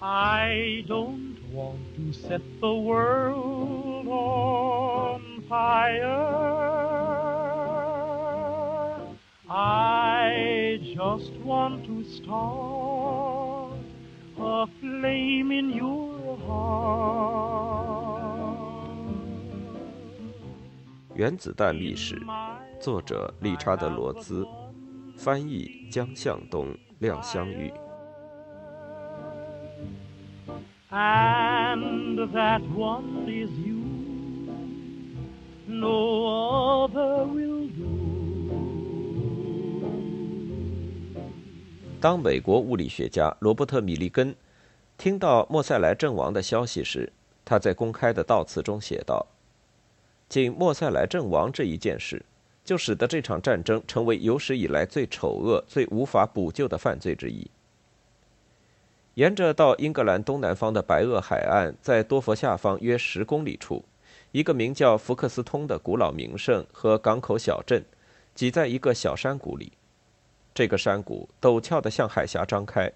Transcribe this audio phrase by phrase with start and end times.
[0.00, 6.04] I don't want to set the world on fire.
[9.48, 13.78] I just want to start
[14.38, 17.56] a flame in your heart.
[21.14, 22.20] 原子弹历史，
[22.78, 24.46] 作者理查德·罗兹，
[25.16, 27.72] 翻译江向东、廖香玉。
[30.98, 33.76] And that one is you.
[35.66, 37.84] No other will do.
[42.00, 44.34] 当美国物理学家罗伯特·米利根
[44.96, 47.12] 听到莫塞莱阵亡的消息时，
[47.44, 49.26] 他在公开的悼词中写道
[50.30, 52.24] ：“仅莫塞莱阵亡这一件事，
[52.64, 57.46] 就使得这场战争成为有史以来最丑恶、最无法补救的犯罪之一。”
[59.16, 63.82] 沿着到英格兰东南方的白垩海岸，在多佛下方约十公里处，
[64.30, 67.82] 一个名叫福克斯通的古老名胜和港口小镇，
[68.34, 69.72] 挤在一个小山谷里。
[70.52, 72.92] 这个山谷陡峭的向海峡张开，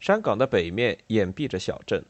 [0.00, 2.04] 山岗的北面掩蔽着小镇，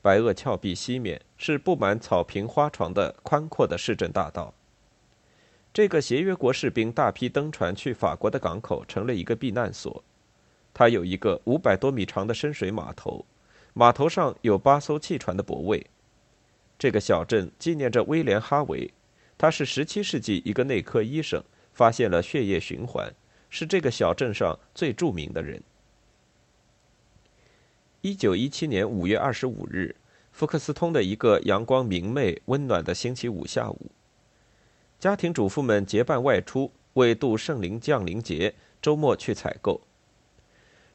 [0.00, 4.54] 白垩峭壁西面是布满草坪花床的宽阔的市镇大道。
[5.74, 10.02] 这个协约国士兵大批登船去法国的港口成了一个避难所，
[10.72, 13.24] 它有一个五百多米长的深水码头，
[13.74, 15.86] 码头上有八艘汽船的泊位。
[16.78, 18.92] 这个小镇纪念着威廉·哈维，
[19.36, 23.12] 他是17世纪一个内科医生，发现了血液循环。
[23.52, 25.60] 是这个小镇上最著名的人。
[28.00, 29.96] 一九一七年五月二十五日，
[30.30, 33.90] 福克斯通的一个阳光明媚、温暖的星期五下午，
[35.00, 39.80] 家庭主妇们结伴外出，为度圣灵降临节，周末去采购。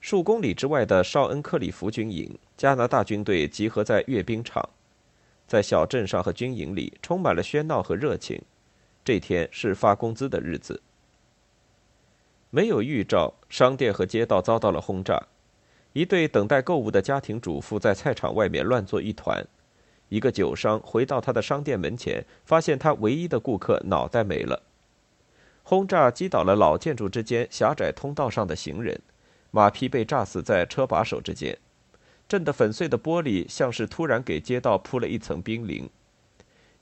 [0.06, 4.70] 数公里之外的绍恩克里夫军营，加拿大军队集合在阅兵场，
[5.48, 8.40] 在小镇上和军营里充满了喧闹和热情。
[9.04, 10.80] 这天是发工资的日子。
[12.52, 15.20] 没有预兆，商店和街道遭到了轰炸。
[15.94, 19.44] 一对等待购物的家庭主妇在菜场外面乱作一团。
[20.10, 24.62] 一个酒商回到他的商店门前，发现他唯一的顾客脑袋没了。
[25.64, 29.02] 轰炸击倒了老建筑之间狭窄通道上的行人，
[29.56, 31.58] 马匹被炸死在车把手之间。
[32.28, 35.90] 震得粉碎的玻璃像是突然给街道铺了一层冰凌。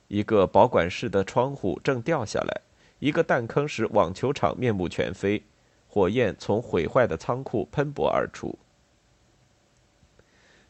[0.08, 2.62] 一个保管室的窗户正掉下来，
[2.98, 5.44] 一个弹坑使网球场面目全非。
[5.86, 8.58] 火焰从毁坏的仓库喷薄而出，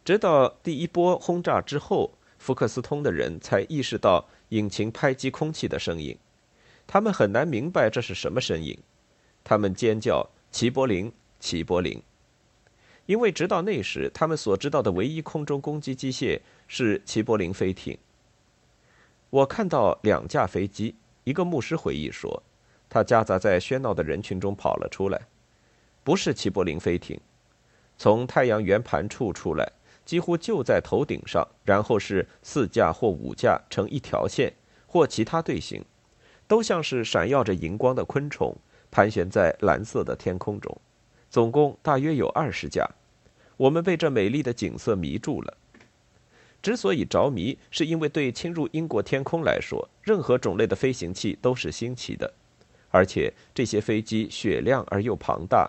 [0.04, 6.18] 直到第一波轰炸之后，福克斯通的人才意识到引擎拍击空气的声音。
[6.86, 8.78] 他们很难明白这是什么声音，
[9.42, 11.10] 他们尖叫：“齐柏林，
[11.44, 12.02] 齐柏林！”
[13.04, 17.98] 因为直到那时，他们所知道的唯一空中攻击机械是齐柏林飞艇。
[19.28, 20.94] 我看到两架飞机，
[21.24, 22.42] 一个牧师回忆说。
[22.88, 25.20] 他夹杂在喧闹的人群中跑了出来，
[26.04, 27.20] 不是齐柏林飞艇，
[27.98, 29.72] 从太阳圆盘处出来，
[30.04, 34.54] 几乎就在头顶上，然后是四架或五架成一条线，
[34.86, 35.84] 或其他队形，
[36.46, 38.56] 都像是闪耀着荧光的昆虫，
[38.92, 40.78] 盘旋在蓝色的天空中，
[41.34, 42.88] 总共大约有二十架。
[43.56, 45.56] 我们被这美丽的景色迷住了。
[46.62, 52.32] 之所以着迷，是因为对侵入英国天空来说，任何种类的飞行器都是新奇的。
[52.90, 55.68] 而且这些飞机雪亮而又庞大，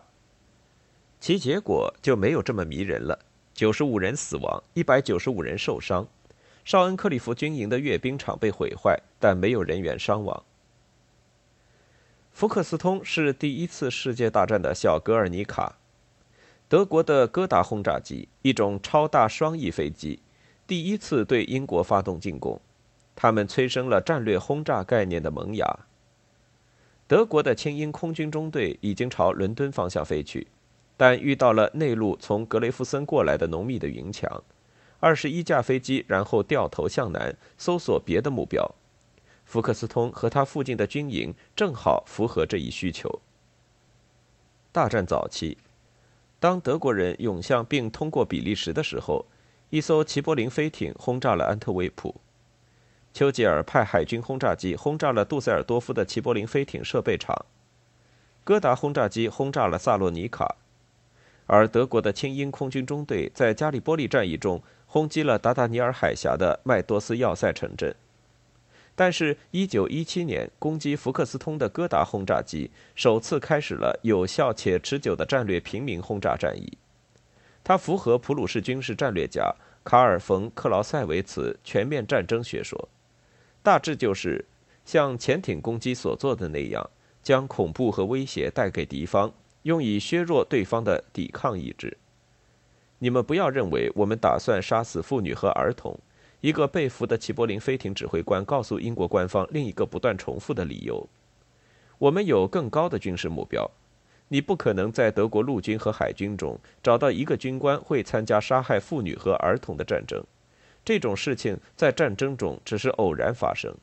[1.20, 3.18] 其结果就没有这么迷人了。
[3.56, 6.08] 九十五人死亡，一百九十五人受伤。
[6.64, 10.44] 绍恩克里夫军营的阅兵场被毁坏，但没有人员伤亡。
[12.36, 15.78] 福克斯通是第一次世界大战的小格尔尼卡。
[16.68, 20.20] 德国的戈达轰炸机，一种超大双翼飞机，
[20.68, 22.60] 第一次对英国发动进攻，
[23.16, 25.66] 他们催生了战略轰炸概念的萌芽。
[27.08, 30.46] 德国的轻鹰空军中队已经朝伦敦方向飞去，
[30.98, 34.44] 但遇到了内陆从格雷夫森过来的浓密的云墙。
[35.00, 38.76] 二十一架飞机然后掉头向南搜索别的目标。
[39.46, 43.22] 福克斯通和他附近的军营正好符合这一需求。
[44.72, 45.58] 大战早期，
[46.40, 49.26] 当德国人涌向并通过比利时的时候，
[49.70, 52.16] 一艘齐柏林飞艇轰炸了安特卫普。
[53.14, 57.46] 丘吉尔派海军轰炸机轰炸了杜塞尔多夫的齐柏林飞艇设备厂，
[58.44, 60.58] 戈达轰炸机轰炸了萨洛尼卡，
[61.46, 67.96] 而德国的轻鹰空军中队在加里波利战役中轰击了达达尼尔海峡的麦多斯要塞城镇。
[68.98, 76.78] 但是，1917年攻击福克斯通的戈达轰炸机首次开始了有效且持久的战略平民轰炸战役。
[77.62, 79.54] 它符合普鲁士军事战略家
[79.84, 82.88] 卡尔·冯·克劳塞维茨全面战争学说，
[83.62, 84.46] 大致就是
[84.86, 86.90] 像潜艇攻击所做的那样，
[87.22, 89.34] 将恐怖和威胁带给敌方，
[89.64, 91.98] 用以削弱对方的抵抗意志。
[93.00, 96.00] 你们不要认为我们打算杀死妇女和儿童。
[96.46, 101.10] 一个被俘的齐柏林飞艇指挥官告诉英国官方另一个不断重复的理由：
[101.98, 103.68] 我们有更高的军事目标。
[104.28, 110.24] 你不可能在德国陆军和海军中找到一个军官会参加杀害妇女和儿童的战争。
[110.84, 113.76] 这种事情在战争中只是偶然发生。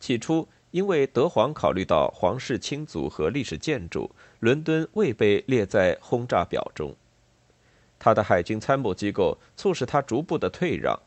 [0.00, 4.10] 起初，因为德皇考虑到皇室亲族和历史建筑，
[4.40, 6.92] 伦敦未被列在轰炸表中。
[7.98, 10.98] 他的海军参谋机构促使他逐步的退让。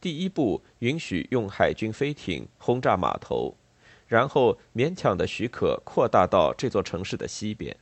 [0.00, 3.56] 第一步允许用海军飞艇轰炸码头。
[4.08, 7.76] 然后勉强的许可扩大到这座城市的西边。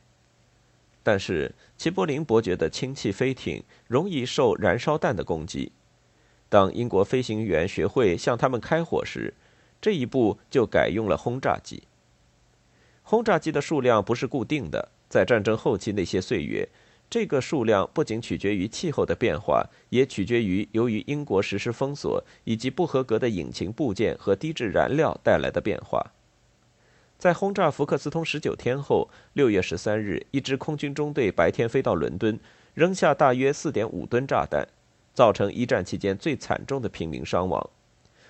[1.01, 5.71] 但是齐柏林伯爵的氢气飞艇容易受燃烧弹的攻击。
[6.47, 9.33] 当英国飞行员学会向他们开火时，
[9.81, 11.81] 这一步就改用了轰炸机。
[13.01, 16.69] 轰炸机的数量不是固定的，在战争后期那些岁月，
[17.09, 26.11] 这个数量不仅取决于气候的变化，也取决于由于英国实施封锁以及不合格的引擎部件和低质燃料带来的变化。
[27.17, 32.39] 在轰炸福克斯通十九天后，六月十三日，一支空军中队白天飞到伦敦，
[32.75, 34.67] 扔下大约四点五吨炸弹，
[35.15, 37.69] 造成一战期间最惨重的平民伤亡，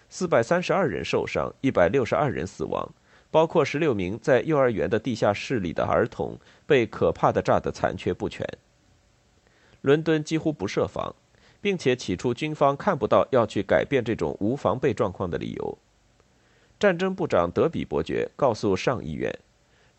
[0.09, 2.89] 四百三十二人受伤，一百六十二人死亡，
[3.29, 8.47] 包括十六名在幼儿园的地下室里的儿童，被可怕的炸得残缺不全。
[9.81, 11.15] 伦敦几乎不设防，
[11.61, 15.77] 并且起初军方看不到要去改变这种无防备状况的理由。
[16.79, 19.37] 战争部长德比伯爵告诉上议院：“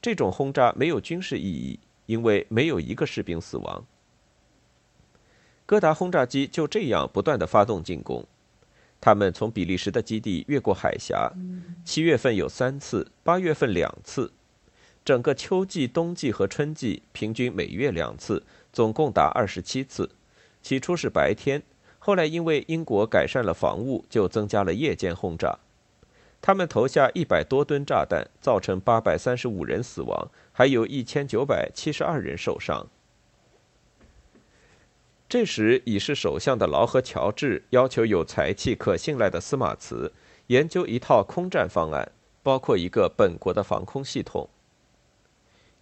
[0.00, 3.84] 这种轰炸没有军事意义，因为没有一个士兵死亡。”
[5.66, 8.26] 戈达轰炸机就这样不断的发动进攻，
[9.00, 11.30] 他们从比利时的基地越过海峡，
[11.84, 14.32] 七月份有三次，八月份两次，
[15.04, 20.10] 整个秋季、冬季和春季平均每月两次，总共达二十七次。
[20.62, 21.62] 起初是白天，
[21.98, 25.58] 后来因为英国改善了防务，就增加了夜间轰炸。
[26.42, 32.86] 他们投下一百多吨炸弹，造成八百三十五人死亡，还有一千九百七十二人受伤。
[35.28, 40.12] 这时已是首相的劳合乔治要求有才气、可信赖的司马茨
[40.48, 42.10] 研究一套空战方案，
[42.42, 44.48] 包括一个本国的防空系统。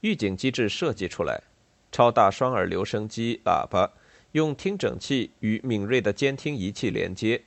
[0.00, 1.42] 预警机制设计出来，
[1.90, 3.90] 超大双耳留声机喇叭
[4.32, 7.42] 用听诊器与敏锐的监听仪器连接，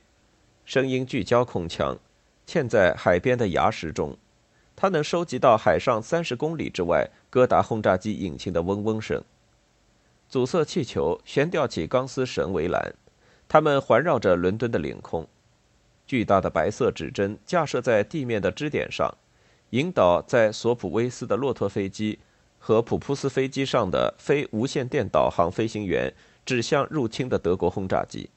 [0.64, 1.98] 声音聚焦空腔。
[2.44, 4.18] 嵌在海边的崖石中，
[4.74, 9.22] 它能收集到海上三十公里之外戈达轰炸机引擎的嗡嗡声。
[10.28, 12.94] 阻塞气球悬吊起钢丝绳围栏，
[13.48, 15.26] 它们环绕着伦敦的领空。
[16.04, 19.14] 巨大的白色指针架设在地面的支点上，
[19.70, 22.18] 引导在索普威斯的骆驼飞机
[22.64, 26.14] 和普普斯飞机上的非无线电导航飞行员
[26.46, 28.30] 指向入侵的德国轰炸机。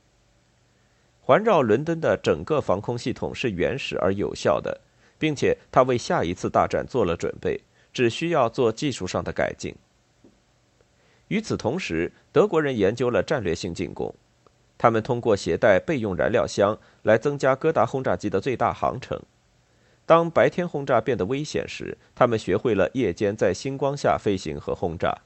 [1.22, 4.82] 环绕伦敦的整个防空系统是原始而有效的，
[5.20, 7.62] 并且它为下一次大战做了准备，
[7.94, 9.76] 只需要做技术上的改进。
[11.28, 14.12] 与此同时，德国人研究了战略性进攻，
[14.76, 19.22] 他们通过携带备用燃料箱来增加戈达轰炸机的最大航程。
[20.06, 25.22] 当白天轰炸变得危险时，他们学会了夜间在星光下飞行和轰炸。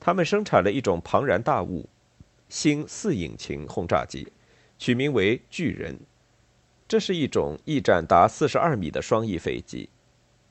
[0.00, 1.88] 他们生产了一种庞然大物——
[2.48, 4.32] 星四引擎轰炸机。
[4.78, 5.98] 取名为“巨人”，
[6.86, 9.88] 这是一种翼展达四十二米的双翼飞机。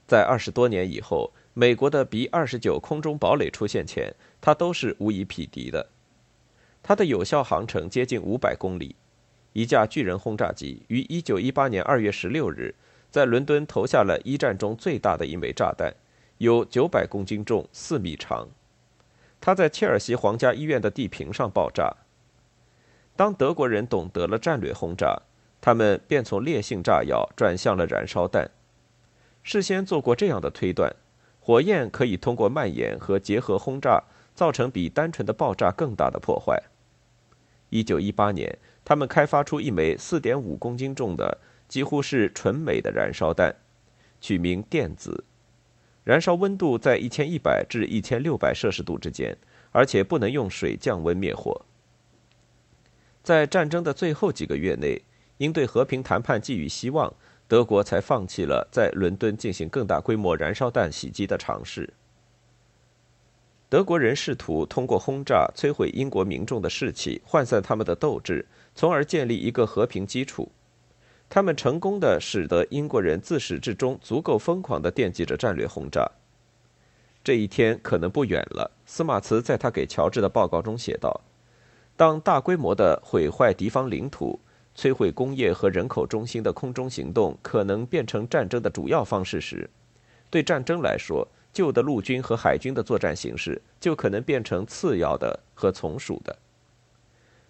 [0.05, 5.89] 在二十多年以后，美国的 B 二十九空中堡垒出现前，它都是无以匹敌的。
[6.83, 8.95] 它的有效航程接近五百公里。
[9.53, 12.75] 一架巨人轰炸机于一九一八年二月十六日
[13.17, 15.91] 在伦敦投下了一战中最大的一枚炸弹，
[16.38, 18.47] 有九百公斤重，四米长。
[19.41, 21.95] 它在切尔西皇家医院的地坪上爆炸。
[23.15, 25.24] 当德国人懂得了战略轰炸，
[25.59, 28.51] 他们便从烈性炸药转向了燃烧弹。
[29.41, 30.95] 事先做过这样的推断：
[31.39, 34.03] 火焰可以通过蔓延和结合轰炸，
[34.36, 36.62] 造成比单纯的爆炸更大的破坏。
[37.71, 43.55] 1918年，他们开发出一枚4.5公斤重的几乎是纯镁的燃烧弹，
[44.21, 45.24] 取名“电子”。
[46.03, 49.38] 燃烧温度在1100至1600摄氏度之间，
[49.71, 51.65] 而且不能用水降温灭火。
[53.21, 55.01] 在战争的最后几个月内，
[55.38, 57.13] 因对和平谈判寄予希望，
[57.45, 61.93] 德国才放弃了在伦敦进行更大规模燃烧弹袭击的尝试。
[63.67, 70.50] 德国人试图通过轰炸摧毁英国民众的士气，涣散他们的斗志，从而建立一个和平基础。
[71.29, 76.10] 他们成功的使得英国人自始至终足够疯狂的惦记着战略轰炸。
[77.24, 78.72] 这一天可能不远了。
[78.86, 81.19] 司马茨在他给乔治的报告中写道
[81.98, 84.39] ：“当大规模的毁坏敌方领土、
[84.74, 89.69] 摧毁工业和人口中心的空中行动可能变成战争的主要方式时，
[90.29, 96.34] 对战争来说，旧的陆军和海军的作战形式就可能变成次要的和从属的。”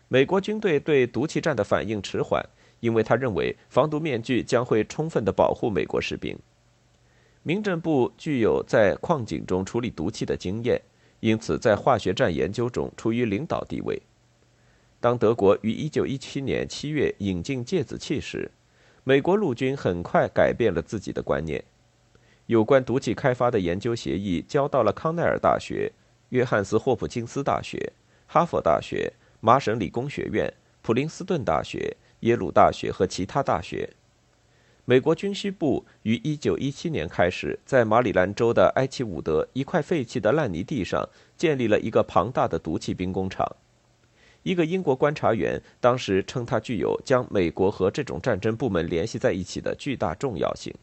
[0.09, 2.43] 美国军队对毒气战的反应迟缓，
[2.79, 6.37] 因为他认为防毒面具将会充分的保护美国士兵。
[7.43, 10.81] 民政部具有在矿井中处理毒气的经验，
[11.21, 14.01] 因此在化学战研究中处于领导地位。
[14.99, 18.51] 当德国于1917年7月引进芥子气时，
[19.03, 21.63] 美国陆军很快改变了自己的观念。
[22.47, 25.91] 有关毒气开发的研究协议交到了康奈尔大学、
[26.29, 27.93] 约翰斯霍普金斯大学、
[28.25, 33.89] 哈佛大学、麻省理工学院、普林斯顿大学、耶鲁大学和其他大学。
[34.85, 43.45] 美国军需部于1917年开始，在马里兰州的埃奇伍德一块废弃的烂泥地上建立了一个庞大的毒气兵工厂。
[44.43, 50.73] 一个英国观察员当时称它具有将美国和这种战争部门联系在一起的巨大重要性。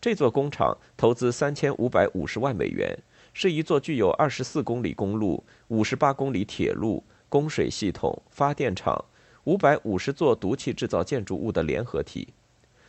[0.00, 2.98] 这座工厂投资3550万美元，
[3.32, 9.04] 是一座具有24公里公路、58公里铁路、供水系统、发电厂、
[9.44, 12.28] 550座毒气制造建筑物的联合体。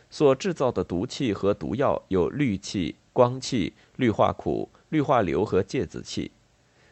[0.08, 6.30] 所制造的毒气和毒药有氯气、光气、氯化钴、氯化硫和芥子气，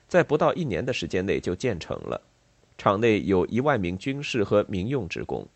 [0.09, 2.21] 在不到一年的时间内就建成了。
[2.77, 5.47] 厂内有一万名军事和民用职工。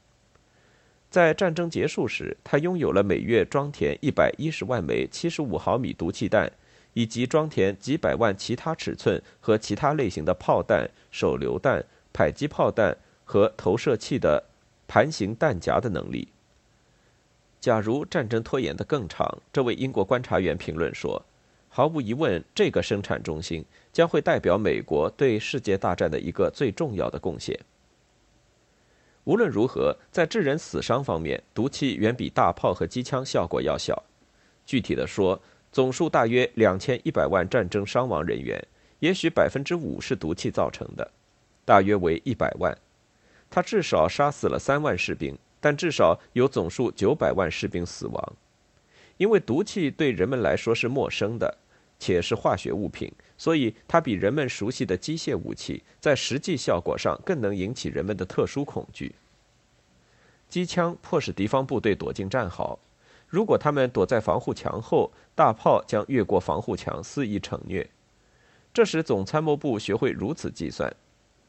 [1.11, 6.53] 在战争结束时，他拥有了每月装填一百一十万枚七十五毫米毒气弹，
[6.93, 12.97] 以及装填几百万其他尺寸和其他类型的炮弹、手榴弹、迫击炮弹
[13.29, 14.43] 和投射器的
[14.89, 16.27] 盘形弹夹的能力。
[17.61, 21.23] 假如战争拖延得更长，这位英国观察员评论说
[21.69, 27.59] ：“毫无疑问，这个生产中心将会代表美国对世界大战的一个最重要的贡献。”
[29.25, 34.03] 无论如何，在致人死伤方面，毒气远比大炮和机枪效果要小。
[34.65, 35.39] 具体的说，
[35.71, 38.67] 总数大约两千一百万战争伤亡人员，
[39.01, 41.11] 也许百分之五是毒气造成的，
[41.67, 42.75] 大约为一百万。
[43.51, 45.37] 他至少杀死了三万士兵。
[45.61, 48.33] 但至少有总数九百万士兵死亡，
[49.17, 51.53] 因为毒气对人们来说是陌生的，
[51.99, 59.13] 且是化学物品，所以它比人们熟悉的机械武器在实际效果上更能引起人们的特殊恐惧。
[60.49, 62.79] 机枪迫使敌方部队躲进战壕，
[63.27, 67.91] 如果他们躲在防护墙后，大炮将越过防护墙肆意惩虐。
[68.73, 70.95] 这时总参谋部学会如此计算：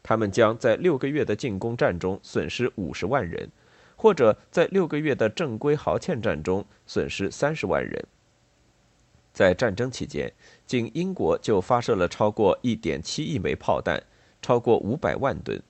[0.03, 3.49] 他们将在六个月的进攻战中损失五十万人。
[4.01, 8.01] 或者在六个月的正规壕堑战中损失三十万人。
[9.33, 10.31] 在战争期间，
[10.65, 14.01] 仅英国就发射了超过一点七亿枚炮弹，
[14.41, 15.61] 超过五百万吨。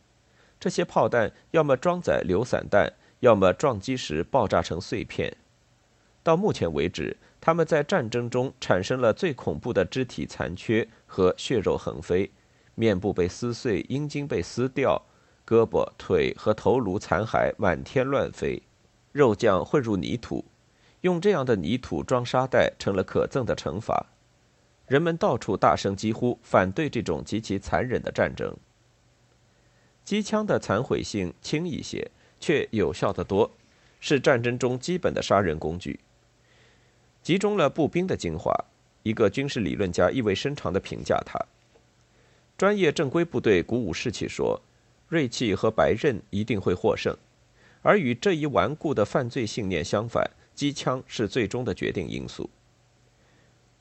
[0.59, 5.36] 这些炮弹要么装载流散弹，要么撞击时爆炸成碎片。
[6.21, 12.29] 到目前为止，他们在战争中产生了最恐怖的肢体残缺和血肉横飞，
[12.79, 15.01] 面部被撕碎，阴茎被撕掉。
[15.45, 18.62] 胳膊、腿和头颅残骸满天乱飞，
[19.12, 20.45] 肉酱混入泥土，
[21.01, 24.05] 用这样的泥土装沙袋成了可憎的惩罚。
[24.88, 28.55] 人们到处大声疾呼，反对这种极其残忍的战争。
[30.05, 32.09] 机枪的残毁性轻一些，
[32.39, 33.51] 却有效得多，
[34.00, 36.00] 是战争中基本的杀人工具。
[37.21, 38.53] 集中了步兵的精华，
[39.03, 41.38] 一个军事理论家意味深长地评价它。
[42.60, 44.62] 专业正规部队鼓舞士气说。
[45.08, 47.18] 锐气和白刃一定会获胜，
[47.82, 52.48] 而与这一顽固的犯罪信念相反，机枪是最终的决定因素。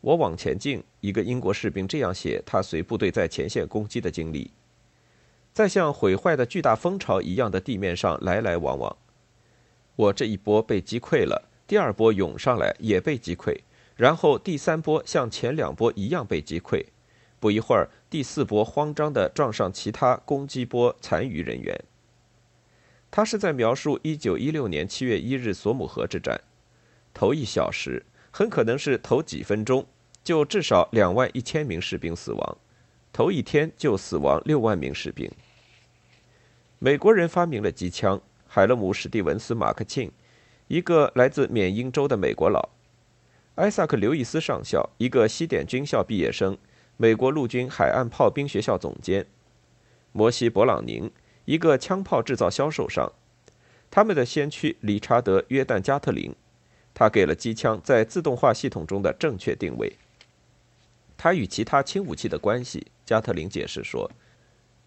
[0.01, 4.51] 我往前进，一个英国士兵这样写他随部队在前线攻击的经历：
[5.53, 8.97] 在像毁坏的巨大蜂巢一样的地面上来来往往。
[9.97, 13.59] 我这一波被击溃了，第二波涌上来也被击溃，
[13.97, 16.87] 然后第三波像前两波一样被击溃。
[17.41, 21.85] 不一会儿，第四波慌张地撞上其他攻击波残余人员。
[23.11, 26.41] 他是在描述1916年7月1日索姆河之战，
[27.15, 29.87] 头一小时，很可能是头几分钟，
[30.23, 32.59] 就至少两万一千名士兵死亡；
[33.13, 35.31] 头一天就死亡六万名士兵。
[36.79, 40.11] 美国人发明了机枪，海勒姆·史蒂文斯·马克沁，
[40.67, 42.69] 一个来自缅因州的美国佬；
[43.55, 46.59] 艾萨克·刘易斯上校，一个西点军校毕业生。
[47.01, 49.23] 美国陆军海岸炮兵学校总监；
[50.11, 51.09] 摩西·勃朗宁，
[51.45, 53.13] 一个枪炮制造销售商；
[53.89, 56.35] 他们的先驱理查德·约旦·加特林，
[56.93, 59.97] 他给了机枪在自动化系统中的正确定位。
[61.17, 64.11] 他与其他轻武器的关系，加特林解释说，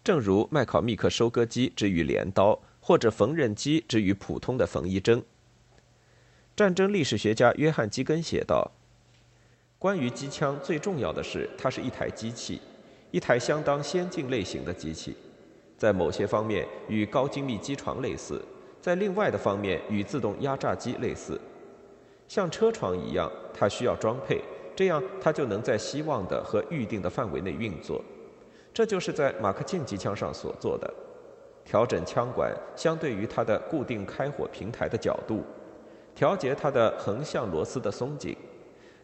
[0.04, 5.24] 正如麦考密克收割机之于镰刀，或者缝纫机之于普通的缝衣针。
[6.54, 8.72] 战争历史学家约翰·基根写道
[9.82, 12.60] ：“关于机枪，最重要的是，它是一台机器，
[13.10, 15.16] 一台相当先进类型的机器，
[15.76, 18.40] 在某些方面与高精密机床类似，
[18.80, 21.36] 在另外的方面与自动压榨机类似。
[22.28, 24.40] 像车床一样，它需要装配，
[24.76, 28.00] 这样它就能在希望的和预定的范围内运作。
[28.72, 30.88] 这就是在马克沁机枪上所做的：
[31.64, 35.42] 调整枪管相对于它的固定开火平台的角度。”
[36.14, 38.36] 调节它的横向螺丝的松紧，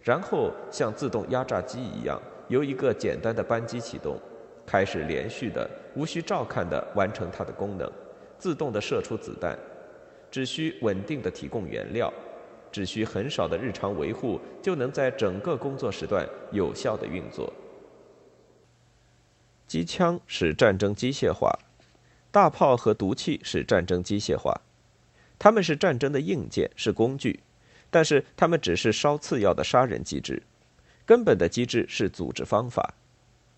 [0.03, 4.19] 然后像自动压榨机一样，由一个简单的扳机启动，
[4.67, 7.91] 开始连续的、无需照看的完成它的功能，
[8.39, 9.59] 自动的射出子弹，
[10.31, 12.13] 只需稳定的提供原料，
[12.71, 17.53] 只需很少的日常维护，就能在整个工作时段有效的运作。
[19.67, 21.59] 机枪使战争机械化，
[22.31, 24.63] 大炮和毒气使战争机械化。
[25.39, 27.41] 它们是战争的硬件，是工具，
[27.91, 30.43] 但是他们只是稍次要的杀人机制，
[31.07, 32.95] 根本的机制是组织方法，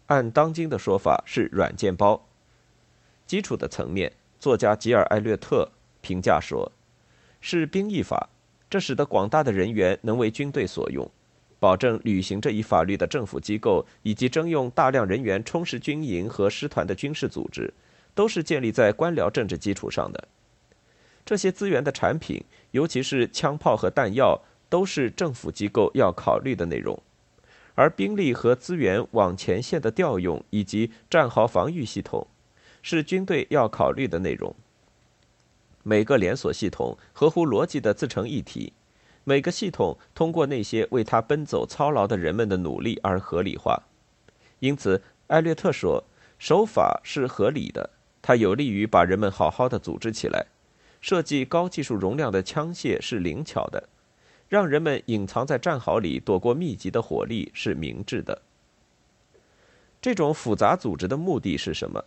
[0.06, 2.26] 按当今的说法是软件包。
[3.26, 5.68] 基础的层面，作家吉尔·艾略特
[6.00, 6.70] 评价说，
[7.40, 8.28] 是兵役法，
[8.68, 11.08] 这使得广大的人员能为军队所用，
[11.58, 17.72] 保证履行这一法律的政府机构以及征用大量人员充实军营和师团的军事组织，
[18.14, 20.28] 都是建立在官僚政治基础上的。
[21.30, 26.98] 这些资源的产品，尤其是枪炮和弹药，都是政府机构要考虑的内容；
[27.76, 32.26] 而兵力和资源往前线的调用以及战壕防御系统，
[32.82, 34.52] 是军队要考虑的内容。
[35.84, 38.72] 每个连锁系统合乎逻辑的自成一体，
[39.22, 43.80] 每个系统通过那些为他奔走操劳的人们的努力而合理化。
[44.58, 46.02] 因此，艾略特说，
[46.40, 50.46] 守法是合理的，它有利于把人们好好的组织起来。
[51.00, 53.88] 设计高技术容量的枪械是灵巧的，
[54.48, 58.42] 让人们隐藏在战壕里躲过密集的火力是明智的。
[60.00, 62.04] 这种复杂组织的目的是什么？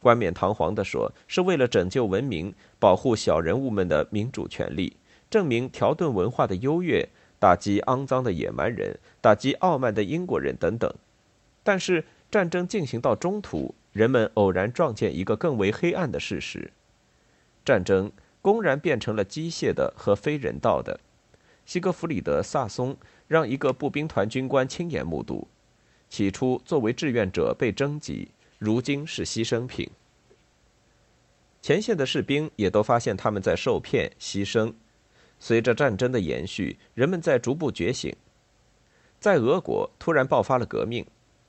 [0.00, 4.96] 冠冕堂皇地说，是为了拯救文明，保护小人物们的民主权利，
[5.28, 10.92] 证明条顿文化的优越，打击肮脏的野蛮人，打击傲慢的英国人等等。
[11.62, 16.72] 但是战争进行到中途，人们偶然撞见一个更为黑暗的事实。
[17.64, 18.10] 战争
[18.42, 21.00] 公然变成了机械的和非人道的。
[21.66, 22.96] 西格弗里德·萨松
[23.28, 25.46] 让一个步兵团军官亲眼目睹：
[26.08, 29.88] 起初作为志愿者被征集，如今是牺牲品。
[31.62, 34.72] 前线的士兵也都发现他们在受骗、牺牲。
[35.38, 38.14] 随着战争的延续，人们在逐步觉醒。
[39.20, 41.06] 在俄国突然爆发了革命，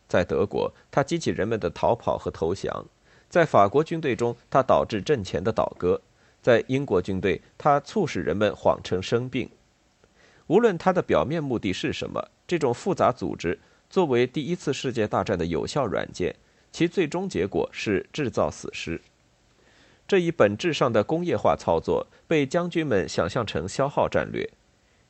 [0.08, 2.86] 在德国，它激起人们的逃跑和投降。
[3.32, 5.96] 在法国军队中，它导致阵前的倒戈；
[6.42, 9.50] 在英国军队，它促使人们谎称生病。
[10.48, 13.58] 无论它的表面目的是什么，这种复杂组织
[13.90, 16.36] 作为第一次世界大战的有效软件，
[16.74, 19.00] 其最终结果是制造死尸。
[20.06, 24.50] 这一本质上的工业化操作被将军们想象成消耗战略：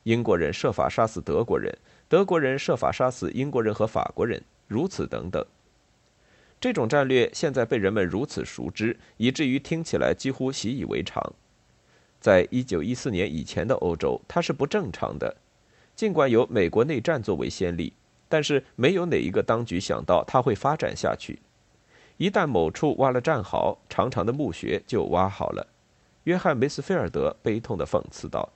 [0.03, 1.75] 英国人设法杀死德国人，
[2.07, 5.43] 德国人设法杀死英国人和法国人，如此等等。
[6.61, 11.33] 这种战略现在被人们如此熟知，以至于听起来几乎习以为常。
[12.19, 15.35] 在一九一四年以前的欧洲，它是不正常的。
[15.95, 17.93] 尽管有美国内战作为先例，
[18.29, 21.39] 但是没有哪一个当局想到它会发展下去。
[22.17, 25.65] 一旦某处挖了战壕，长长的墓穴就挖好了。
[26.25, 28.47] 约翰·梅斯菲尔德悲痛地讽刺道。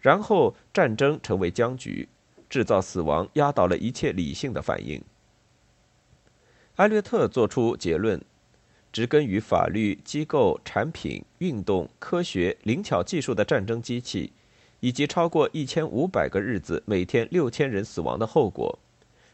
[0.00, 2.06] 然后战争成为僵局，
[2.50, 5.02] 制造死亡压倒了一切理性的反应。
[6.80, 8.18] 艾略特作出结论：
[8.90, 14.32] 植根于法律、机构、产品、运动、科学、灵巧技术的战争机器，
[14.80, 18.78] 以及超过一千五百个日子、每天六千人死亡的后果，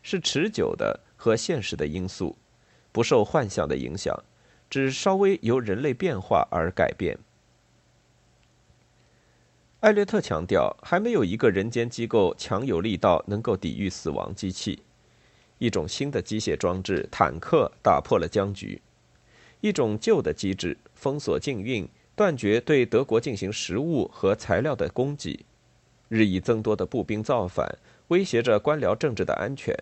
[0.02, 2.36] 是持久的和现实的因素，
[2.90, 4.12] 不受幻象的影响，
[4.68, 7.16] 只稍微由人类变化而改变。
[9.78, 14.80] 艾略特强调，还没有一个人间机构强有力到能够抵御死亡机器。
[15.58, 18.80] 一种新的机械装置——坦克打破了僵局；
[19.60, 25.44] 一种旧的机制——封锁禁运，断绝对德国进行食物和材料的供给；
[26.08, 29.74] 日益增多的步兵造反，威胁着官僚政治的安全；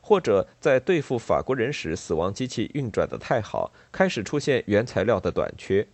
[0.00, 5.86] 或者在对付法国人时，死亡机器运转的太好，开始出现原材料的短缺。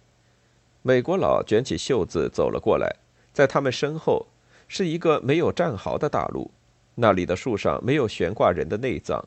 [0.83, 2.97] 美国佬卷起袖子走了过来，
[3.33, 4.27] 在他们身后
[4.69, 6.51] 是一个没有战壕的大陆，
[6.97, 9.27] 那里的树上没有悬挂人的内脏。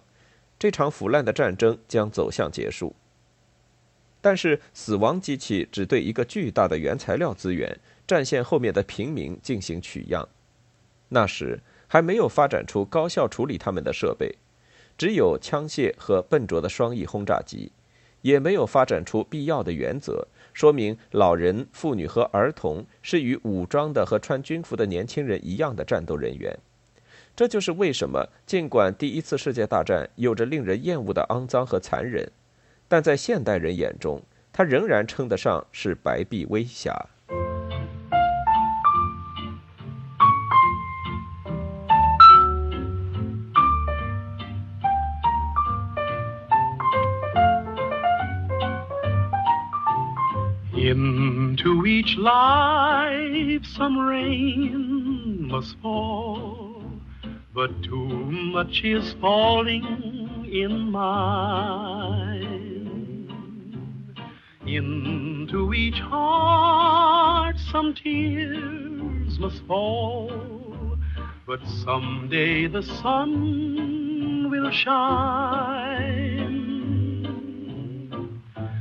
[0.58, 2.96] 这场腐烂的战争将走向结束。
[4.22, 10.28] 但是，死亡机器只对一个巨大的原材料资源——战线后面的平民进行取样。
[11.10, 14.36] 那时还没有发展出高效处理他们的设备，
[14.98, 17.72] 只有枪械和笨拙的双翼轰炸机，
[18.24, 20.28] 也没有发展出必要的原则。
[20.54, 26.58] 说明老人、妇女和儿童是与武装的和穿军服的年轻人一样的战斗人员。
[27.36, 32.32] 这就是为什么，尽管第一次世界大战有着令人厌恶的肮脏和残忍，
[32.88, 34.22] 但在现代人眼中，
[34.54, 36.96] 它仍然称得上是白璧微瑕。
[50.78, 56.65] Into each life some rain must fall,
[57.56, 62.52] but too much is falling in mine.
[64.68, 70.98] Into each heart some tears must fall,
[71.48, 76.26] but someday the sun will shine.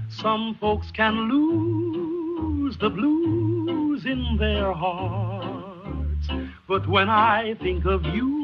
[0.08, 6.28] Some folks can lose the blues in their hearts.
[6.66, 8.43] But when I think of you,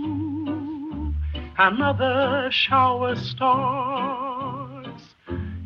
[1.61, 5.03] another shower starts.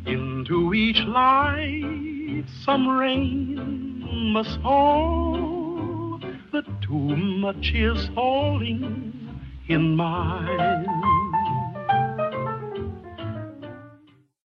[0.05, 6.19] Into each life some rain must fall,
[6.51, 9.13] but too much is falling
[9.69, 11.14] in mine.